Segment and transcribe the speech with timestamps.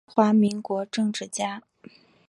[0.07, 1.61] 中华民国政治家。